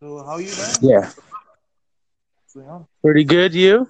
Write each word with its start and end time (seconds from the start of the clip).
So 0.00 0.24
how 0.24 0.36
you, 0.38 0.50
man? 0.56 0.74
Yeah. 0.80 1.00
What's 1.10 2.54
going 2.54 2.68
on? 2.68 2.86
Pretty 3.02 3.24
good, 3.24 3.54
you? 3.54 3.88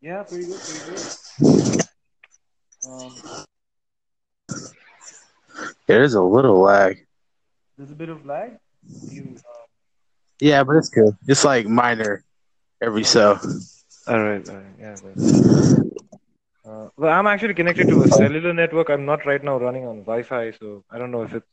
Yeah, 0.00 0.22
pretty 0.24 0.46
good, 0.46 0.60
pretty 0.60 0.96
good. 0.96 1.82
Um, 2.88 3.12
There's 5.86 6.14
a 6.14 6.22
little 6.22 6.60
lag. 6.60 7.06
there's 7.76 7.90
a 7.90 7.94
bit 7.94 8.08
of 8.08 8.24
lag. 8.26 8.58
You, 9.10 9.36
uh, 9.38 9.66
Yeah, 10.40 10.64
but 10.64 10.76
it's 10.76 10.88
good. 10.88 11.16
It's 11.28 11.44
like 11.44 11.66
minor 11.66 12.24
every 12.80 13.04
so. 13.04 13.38
all 14.08 14.18
right, 14.24 14.48
all 14.48 14.56
right, 14.56 14.74
yeah. 14.80 14.96
But, 15.02 15.14
uh, 16.68 16.88
well, 16.96 17.12
I'm 17.12 17.26
actually 17.26 17.54
connected 17.54 17.88
to 17.88 18.02
a 18.02 18.08
cellular 18.08 18.52
network. 18.52 18.90
I'm 18.90 19.04
not 19.04 19.24
right 19.26 19.42
now 19.42 19.58
running 19.58 19.86
on 19.86 19.98
Wi-Fi, 20.00 20.52
so 20.58 20.84
I 20.90 20.98
don't 20.98 21.10
know 21.12 21.22
if 21.22 21.34
it's 21.34 21.46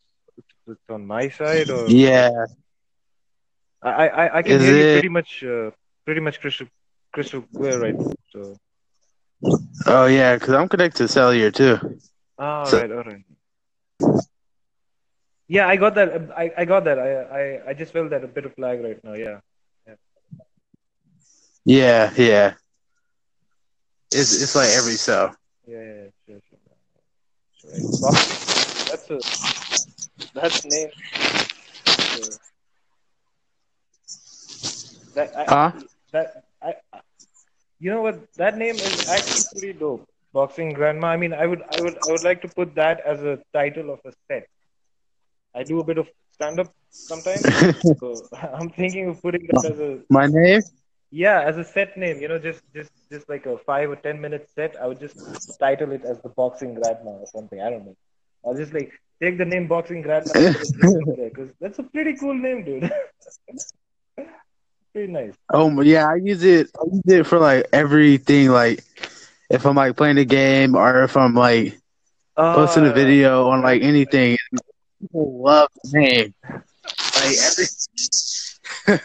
it's 0.69 0.89
on 0.89 1.05
my 1.05 1.29
side 1.29 1.69
or 1.69 1.87
Yeah. 1.89 2.29
I 3.81 4.07
I, 4.07 4.37
I- 4.37 4.41
can 4.43 4.53
Is 4.53 4.61
hear 4.63 4.75
you 4.77 4.93
pretty 4.93 5.09
much 5.09 5.43
uh, 5.43 5.71
pretty 6.05 6.21
much 6.21 6.39
crystal 6.41 6.67
crystal 7.13 7.41
clear 7.55 7.79
right 7.79 7.95
now. 7.97 8.11
So 8.33 8.57
Oh 9.85 10.05
yeah, 10.07 10.35
because 10.35 10.53
I'm 10.53 10.67
connected 10.69 10.97
to 10.97 11.07
cellular 11.07 11.51
too. 11.51 11.77
all 12.37 12.65
So- 12.65 12.79
right, 12.79 12.91
all 12.91 13.03
right. 13.03 13.23
Yeah, 15.47 15.67
I 15.67 15.77
got 15.77 15.95
that. 15.95 16.29
I, 16.37 16.51
I 16.57 16.65
got 16.65 16.83
that. 16.85 16.99
I, 16.99 17.09
I 17.39 17.69
I 17.69 17.73
just 17.73 17.91
felt 17.91 18.11
that 18.11 18.23
a 18.23 18.27
bit 18.27 18.45
of 18.45 18.53
lag 18.57 18.83
right 18.83 19.03
now. 19.03 19.13
Yeah. 19.13 19.39
Yeah, 19.87 19.95
yeah. 21.65 22.11
yeah. 22.17 22.53
It's 24.11 24.41
it's 24.41 24.55
like 24.55 24.69
every 24.69 24.93
so. 24.93 25.31
Yeah, 25.67 25.77
yeah, 25.77 25.93
yeah, 26.27 26.37
sure, 26.49 26.59
sure. 27.61 27.71
Right. 27.71 27.81
That's 28.89 29.09
a 29.09 29.19
that's 30.41 30.63
name. 30.65 30.89
That 35.15 35.31
I, 35.37 35.49
Huh? 35.49 35.71
that 36.11 36.43
I- 36.61 36.75
you 37.79 37.91
know 37.91 38.01
what? 38.01 38.19
That 38.37 38.57
name 38.57 38.81
is 38.81 38.99
actually 39.07 39.43
pretty 39.51 39.73
dope. 39.73 40.05
Boxing 40.33 40.73
grandma. 40.73 41.07
I 41.07 41.17
mean, 41.17 41.33
I 41.33 41.45
would 41.47 41.61
I 41.69 41.79
would 41.79 41.97
I 41.97 42.11
would 42.11 42.23
like 42.23 42.41
to 42.43 42.49
put 42.49 42.75
that 42.75 42.99
as 43.01 43.21
a 43.23 43.39
title 43.53 43.89
of 43.91 43.99
a 44.05 44.11
set. 44.27 44.47
I 45.55 45.63
do 45.63 45.79
a 45.79 45.83
bit 45.83 45.97
of 45.97 46.07
stand 46.33 46.59
up 46.59 46.73
sometimes, 47.09 47.49
so 47.99 48.27
I'm 48.33 48.69
thinking 48.69 49.09
of 49.09 49.21
putting 49.21 49.47
that 49.47 49.65
as 49.65 49.79
a 49.79 49.99
My 50.09 50.27
name? 50.27 50.61
yeah, 51.11 51.41
as 51.41 51.57
a 51.57 51.63
set 51.63 51.97
name, 51.97 52.21
you 52.21 52.27
know, 52.27 52.39
just 52.39 52.61
just 52.73 52.91
just 53.11 53.29
like 53.29 53.45
a 53.45 53.57
five 53.59 53.89
or 53.89 53.95
ten 53.95 54.19
minute 54.21 54.47
set, 54.55 54.75
I 54.81 54.87
would 54.87 54.99
just 54.99 55.15
title 55.59 55.91
it 55.91 56.03
as 56.05 56.19
the 56.21 56.29
boxing 56.29 56.73
grandma 56.75 57.11
or 57.11 57.27
something. 57.27 57.61
I 57.61 57.69
don't 57.69 57.85
know. 57.85 57.95
I'll 58.45 58.55
just 58.55 58.73
like 58.73 58.91
take 59.21 59.37
the 59.37 59.45
name 59.45 59.67
boxing 59.67 60.01
grandma 60.01 60.35
because 61.15 61.49
that's 61.59 61.79
a 61.79 61.83
pretty 61.83 62.15
cool 62.15 62.33
name, 62.33 62.63
dude. 62.63 62.91
pretty 64.93 65.11
nice. 65.11 65.35
Oh 65.51 65.81
yeah, 65.81 66.07
I 66.07 66.15
use 66.15 66.43
it. 66.43 66.69
I 66.79 66.83
use 66.91 67.19
it 67.19 67.25
for 67.25 67.39
like 67.39 67.67
everything. 67.71 68.49
Like 68.49 68.83
if 69.49 69.65
I'm 69.65 69.75
like 69.75 69.95
playing 69.97 70.17
a 70.17 70.25
game 70.25 70.75
or 70.75 71.03
if 71.03 71.15
I'm 71.17 71.33
like 71.35 71.77
posting 72.53 72.85
a 72.85 72.91
Uh, 72.91 72.93
video 72.93 73.47
on 73.49 73.61
like 73.61 73.81
anything. 73.81 74.37
People 75.01 75.41
love 75.43 75.69
the 75.83 75.99
name. 75.99 76.33
Like 77.15 77.35
every 77.43 77.65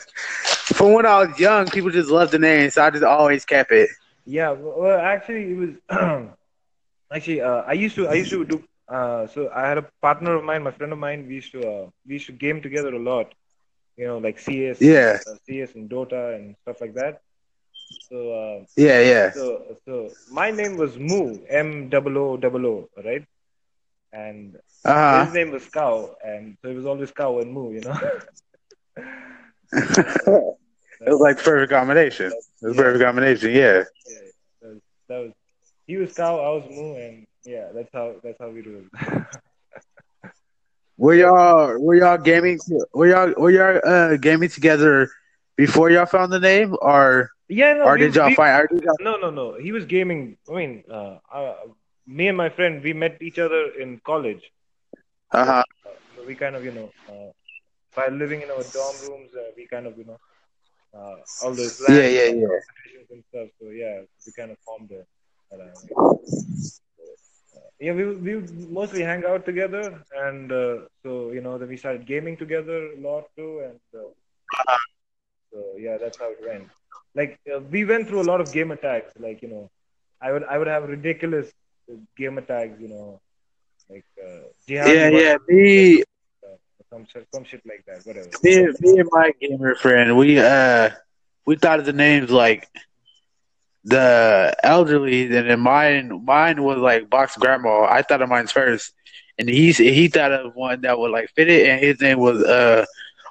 from 0.75 0.93
when 0.93 1.07
I 1.07 1.19
was 1.25 1.39
young, 1.39 1.67
people 1.69 1.91
just 1.91 2.11
loved 2.11 2.33
the 2.33 2.39
name, 2.39 2.71
so 2.71 2.83
I 2.85 2.91
just 2.91 3.05
always 3.05 3.45
kept 3.45 3.73
it. 3.73 3.89
Yeah, 4.25 4.51
well, 4.53 4.75
well, 4.81 5.01
actually, 5.01 5.53
it 5.53 5.57
was 5.57 5.71
actually 7.13 7.41
uh, 7.41 7.63
I 7.67 7.73
used 7.73 7.95
to 7.97 8.09
I 8.09 8.15
used 8.15 8.31
to 8.31 8.45
do. 8.45 8.63
Uh, 8.89 9.27
so 9.27 9.51
I 9.55 9.67
had 9.69 9.79
a 9.79 9.87
partner 10.03 10.35
of 10.37 10.45
mine, 10.45 10.63
my 10.63 10.71
friend 10.71 10.93
of 10.93 10.99
mine. 10.99 11.27
We 11.27 11.35
used 11.35 11.53
to 11.53 11.61
uh, 11.67 11.87
we 12.07 12.15
used 12.15 12.27
to 12.27 12.33
game 12.33 12.61
together 12.63 12.95
a 12.95 12.99
lot. 12.99 13.33
You 13.97 14.07
know, 14.07 14.19
like 14.19 14.39
CS, 14.39 14.81
Yeah. 14.81 15.19
uh, 15.27 15.35
CS 15.47 15.75
and 15.75 15.89
Dota 15.91 16.35
and 16.37 16.55
stuff 16.63 16.77
like 16.81 16.95
that. 16.95 17.21
So 18.11 18.17
uh, 18.43 18.65
Yeah, 18.77 19.01
yeah. 19.01 19.33
so 19.35 19.77
so 19.87 20.11
my 20.29 20.51
name 20.51 20.77
was 20.77 20.99
Moo, 20.99 21.39
M 21.49 21.91
O 21.93 22.37
double 22.37 22.67
O, 22.67 22.89
right? 23.05 23.25
And 24.13 24.57
Uh 24.85 25.27
his 25.27 25.33
name 25.33 25.51
was 25.51 25.67
Cow, 25.69 26.15
and 26.25 26.57
so 26.63 26.69
it 26.71 26.75
was 26.77 26.87
always 26.87 27.11
Cow 27.13 27.39
and 27.41 27.53
Moo, 27.53 27.73
you 27.73 27.81
know. 27.83 27.97
it 29.73 30.57
was 31.07 31.21
like 31.21 31.39
perfect 31.43 31.73
combination. 31.73 32.27
It 32.27 32.67
was 32.67 32.77
perfect 32.77 33.05
combination. 33.05 33.51
Yeah. 33.53 33.83
yeah, 34.07 34.19
that 34.61 34.69
was, 34.69 34.81
that 35.09 35.19
was 35.19 35.33
he 35.87 35.97
was 35.97 36.13
Cow, 36.15 36.39
I 36.39 36.49
was 36.57 36.65
Moo, 36.71 36.95
and 36.95 37.27
yeah, 37.45 37.69
that's 37.75 37.91
how 37.93 38.15
that's 38.23 38.39
how 38.41 38.51
we 38.51 38.63
do 38.63 38.89
it. 38.93 39.09
Were 40.97 41.15
y'all 41.15 41.79
were 41.81 41.95
y'all 41.95 42.19
gaming? 42.19 42.59
Were 42.93 43.07
y'all 43.09 43.33
were 43.37 43.51
y'all 43.51 43.81
uh, 43.85 44.17
gaming 44.17 44.49
together 44.49 45.09
before 45.57 45.91
y'all 45.91 46.07
found 46.07 46.33
the 46.33 46.41
name, 46.41 46.75
or 46.81 47.31
yeah, 47.49 47.75
no, 47.75 47.87
or 47.87 47.97
did 47.99 48.15
y'all 48.15 48.31
we- 48.31 48.37
find? 48.37 48.69
Did 48.71 48.83
y'all, 48.85 48.97
No, 48.99 49.17
no, 49.17 49.31
no. 49.31 49.55
He 49.59 49.73
was 49.73 49.85
gaming. 49.87 50.37
I 50.49 50.53
mean, 50.53 50.85
uh, 50.91 51.19
uh, 51.33 51.55
me 52.07 52.29
and 52.29 52.37
my 52.37 52.49
friend, 52.51 52.83
we 52.83 52.93
met 52.93 53.21
each 53.23 53.39
other 53.39 53.71
in 53.79 54.01
college. 54.05 54.43
uh 55.33 55.45
huh. 55.45 55.63
So 56.15 56.25
we 56.27 56.35
kind 56.35 56.57
of, 56.57 56.65
you 56.65 56.73
know, 56.73 56.91
uh, 57.09 57.31
while 57.95 58.11
living 58.11 58.43
in 58.43 58.51
our 58.51 58.65
dorm 58.65 58.97
rooms, 59.03 59.31
uh, 59.35 59.51
we 59.57 59.67
kind 59.67 59.87
of, 59.87 59.97
you 59.99 60.05
know, 60.05 60.19
uh, 60.95 61.17
all 61.43 61.55
those 61.55 61.79
Yeah, 61.89 62.07
yeah, 62.07 62.29
yeah. 62.31 62.59
and 63.11 63.23
stuff. 63.31 63.49
So 63.61 63.69
yeah, 63.71 64.03
we 64.27 64.33
kind 64.33 64.51
of 64.51 64.59
formed 64.65 64.91
a. 64.93 65.05
Uh, 65.53 65.59
yeah, 67.81 67.93
we 67.93 68.05
we 68.15 68.35
mostly 68.69 69.03
hang 69.03 69.25
out 69.25 69.45
together, 69.45 70.03
and 70.17 70.51
uh, 70.53 70.77
so 71.03 71.31
you 71.31 71.41
know, 71.41 71.59
then 71.59 71.69
we 71.69 71.77
started 71.77 72.07
gaming 72.07 72.37
together 72.37 72.93
a 72.93 73.01
lot 73.01 73.25
too, 73.37 73.63
and 73.67 73.81
uh, 73.95 74.77
so 75.53 75.59
yeah, 75.79 75.97
that's 75.99 76.19
how 76.19 76.31
it 76.31 76.39
went. 76.47 76.69
Like 77.15 77.39
uh, 77.53 77.61
we 77.61 77.85
went 77.85 78.09
through 78.09 78.23
a 78.23 78.29
lot 78.31 78.41
of 78.41 78.53
gamer 78.53 78.77
tags. 78.77 79.13
Like 79.19 79.43
you 79.43 79.49
know, 79.49 79.71
I 80.21 80.33
would 80.33 80.45
I 80.45 80.59
would 80.59 80.67
have 80.67 80.89
ridiculous 80.89 81.51
gamer 82.17 82.43
tags. 82.43 82.81
You 82.81 82.89
know, 82.89 83.21
like 83.91 84.05
uh, 84.23 84.49
Yeah, 84.67 85.09
yeah. 85.09 85.37
Me, 85.49 86.03
some 86.95 87.07
shit, 87.13 87.27
some 87.35 87.45
shit 87.45 87.63
like 87.67 87.85
that. 87.87 88.07
Whatever. 88.07 88.29
me, 88.43 88.67
me 88.81 89.01
and 89.01 89.09
my 89.11 89.33
gamer 89.41 89.75
friend, 89.75 90.17
we 90.17 90.39
uh, 90.39 90.91
we 91.47 91.57
thought 91.57 91.81
of 91.81 91.87
the 91.87 91.93
names 91.93 92.31
like 92.31 92.69
the 93.85 94.55
elderly, 94.63 95.25
and 95.25 95.49
then 95.51 95.61
mine, 95.61 96.25
mine 96.25 96.63
was 96.63 96.79
like 96.79 97.11
box 97.11 97.37
grandma. 97.37 97.85
I 97.85 98.03
thought 98.03 98.23
of 98.23 98.29
mine 98.29 98.47
first, 98.47 98.93
and 99.39 99.49
he 99.49 99.73
he 99.73 100.09
thought 100.09 100.33
of 100.33 100.55
one 100.55 100.83
that 100.83 100.99
would 100.99 101.11
like 101.11 101.29
fit 101.35 101.49
it, 101.49 101.67
and 101.69 101.81
his 101.81 102.01
name 102.01 102.19
was 102.19 102.43
uh, 102.45 102.85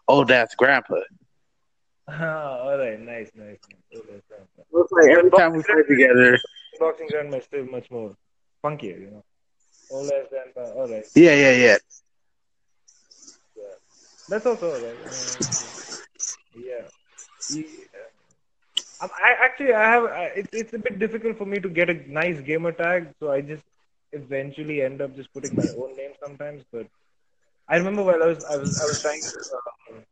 old 0.07 0.31
ass 0.31 0.55
grandpa. 0.55 0.95
Oh, 2.07 2.13
all 2.23 2.77
right, 2.77 2.99
nice, 2.99 3.31
nice. 3.35 3.59
nice. 3.69 3.83
Okay, 3.95 4.21
fine, 4.29 4.47
fine. 4.55 4.65
It 4.71 4.73
was 4.73 4.89
like 4.91 5.11
every 5.17 5.31
time 5.31 5.53
we 5.53 5.63
play 5.63 5.83
together. 5.87 6.37
Boxing 6.79 7.07
grandma 7.07 7.37
is 7.37 7.45
still 7.45 7.65
much 7.65 7.89
more 7.91 8.15
funkier, 8.63 8.99
you 8.99 9.09
know. 9.11 9.23
All 9.89 10.03
less 10.03 10.27
grandpa. 10.29 10.71
All 10.73 10.87
right, 10.87 11.05
Yeah, 11.15 11.33
yeah, 11.35 11.51
yeah. 11.51 11.77
that's 14.27 14.45
also 14.45 14.73
all 14.73 14.79
right. 14.79 14.99
Uh, 15.05 15.35
yeah. 16.53 16.87
yeah. 17.49 17.92
Um, 19.03 19.09
I 19.21 19.31
actually 19.45 19.73
I 19.73 19.83
have 19.83 20.03
I, 20.05 20.23
it's 20.41 20.49
it's 20.53 20.73
a 20.73 20.79
bit 20.79 20.97
difficult 20.97 21.37
for 21.37 21.45
me 21.45 21.59
to 21.59 21.69
get 21.69 21.89
a 21.89 21.95
nice 22.09 22.39
gamer 22.39 22.71
tag, 22.71 23.09
so 23.19 23.31
I 23.31 23.41
just 23.41 23.65
eventually 24.13 24.81
end 24.81 25.01
up 25.01 25.13
just 25.15 25.33
putting 25.33 25.53
my 25.55 25.67
own 25.77 25.97
name 25.97 26.11
sometimes. 26.23 26.63
But 26.71 26.87
I 27.67 27.75
remember 27.77 28.03
while 28.03 28.23
I 28.23 28.27
was 28.27 28.45
I 28.45 28.55
was 28.55 28.79
I 28.81 28.85
was 28.85 29.01
trying 29.01 29.21
to 29.21 29.37
um, 29.91 30.03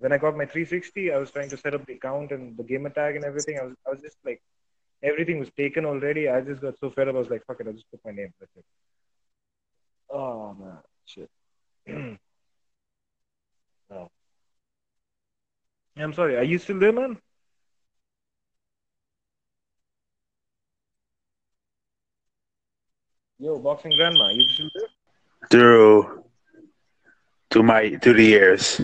when 0.00 0.12
I 0.12 0.18
got 0.18 0.36
my 0.36 0.44
360, 0.44 1.12
I 1.12 1.16
was 1.16 1.30
trying 1.30 1.48
to 1.48 1.56
set 1.56 1.74
up 1.74 1.86
the 1.86 1.94
account 1.94 2.32
and 2.32 2.58
the 2.58 2.62
gamer 2.62 2.90
tag 2.90 3.16
and 3.16 3.24
everything. 3.24 3.58
I 3.58 3.64
was 3.64 3.74
I 3.86 3.90
was 3.90 4.02
just 4.02 4.18
like 4.22 4.42
everything 5.02 5.38
was 5.38 5.50
taken 5.56 5.86
already. 5.86 6.28
I 6.28 6.42
just 6.42 6.60
got 6.60 6.78
so 6.78 6.90
fed 6.90 7.08
up. 7.08 7.14
I 7.14 7.18
was 7.20 7.30
like, 7.30 7.46
fuck 7.46 7.60
it, 7.60 7.68
I'll 7.68 7.72
just 7.72 7.90
put 7.90 8.04
my 8.04 8.12
name. 8.12 8.34
That's 8.38 8.54
it. 8.54 8.64
Oh 10.10 10.54
man, 10.60 10.78
shit. 11.06 11.30
oh. 13.90 14.10
I'm 15.96 16.12
sorry. 16.12 16.36
Are 16.36 16.44
you 16.44 16.58
still 16.58 16.78
there, 16.78 16.92
man? 16.92 17.18
Yo, 23.50 23.58
boxing 23.58 23.90
grandma, 23.96 24.28
you 24.28 24.48
still 24.48 24.70
there? 24.76 24.88
Through, 25.50 26.24
through 27.50 27.64
my 27.64 27.96
through 28.00 28.14
the 28.14 28.24
years. 28.24 28.80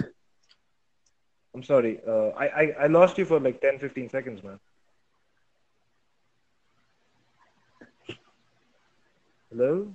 I'm 1.55 1.63
sorry. 1.63 2.01
Uh, 2.05 2.31
I, 2.31 2.47
I 2.63 2.65
I 2.85 2.87
lost 2.89 3.17
you 3.17 3.25
for 3.25 3.39
like 3.39 3.61
10, 3.61 3.79
15 3.79 4.09
seconds, 4.11 4.43
man. 4.43 4.59
Hello? 9.53 9.95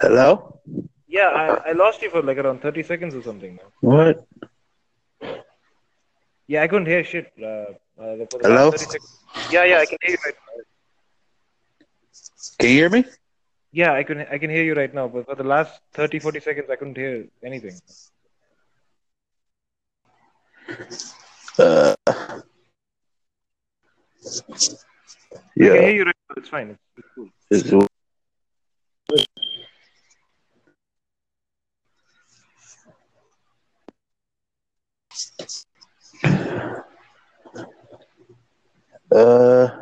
Hello. 0.00 0.58
Yeah, 1.06 1.28
I, 1.28 1.70
I 1.70 1.72
lost 1.72 2.02
you 2.02 2.10
for 2.10 2.20
like 2.20 2.38
around 2.38 2.62
30 2.62 2.82
seconds 2.82 3.14
or 3.14 3.22
something, 3.22 3.54
man. 3.60 3.70
What? 3.80 4.26
Yeah, 6.48 6.64
I 6.64 6.66
couldn't 6.66 6.88
hear 6.88 7.04
shit. 7.04 7.32
Uh, 7.40 7.46
uh, 7.46 8.26
Hello? 8.42 8.70
last 8.70 8.80
30 8.80 8.90
seconds. 8.90 9.20
Yeah, 9.52 9.64
yeah, 9.64 9.78
I 9.78 9.86
can 9.86 9.98
hear 10.02 10.10
you 10.10 10.18
right 10.26 10.34
now. 10.34 10.63
Can 12.58 12.68
you 12.70 12.74
hear 12.76 12.88
me? 12.90 13.04
Yeah, 13.72 13.92
I 13.94 14.02
can 14.04 14.20
I 14.30 14.38
can 14.38 14.50
hear 14.50 14.64
you 14.64 14.74
right 14.74 14.92
now, 14.94 15.08
but 15.08 15.26
for 15.26 15.34
the 15.34 15.44
last 15.44 15.80
30, 15.92 16.18
40 16.18 16.40
seconds, 16.40 16.70
I 16.70 16.76
couldn't 16.76 16.96
hear 16.96 17.26
anything. 17.44 17.80
Uh, 21.58 21.94
I 25.60 25.68
can 25.68 25.72
yeah. 25.72 25.74
hear 25.82 25.94
you 25.94 26.04
right 26.04 26.16
now. 26.28 26.34
It's 26.36 26.48
fine. 26.48 26.70
It's, 26.70 26.80
it's 26.98 27.08
cool. 27.14 27.28
It's- 27.50 27.70
So 27.70 27.86
uh, 39.10 39.73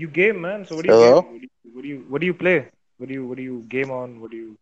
you 0.00 0.08
game, 0.08 0.40
man. 0.40 0.64
So 0.64 0.76
what 0.76 0.84
do 0.84 0.88
you 0.90 0.94
Hello? 0.94 1.22
game? 1.22 1.24
What 1.32 1.40
do 1.40 1.46
you 1.46 1.50
what 1.74 1.82
do 1.82 1.88
you 1.88 2.04
what 2.08 2.20
do 2.20 2.26
you 2.26 2.34
play? 2.34 2.68
What 2.98 3.08
do 3.08 3.14
you 3.14 3.26
what 3.26 3.36
do 3.36 3.42
you 3.42 3.64
game 3.68 3.90
on? 3.90 4.20
What 4.20 4.30
do 4.30 4.36
you? 4.36 4.56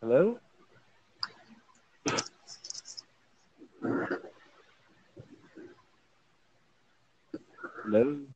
Hello. 0.00 0.38
Hello. 7.84 8.35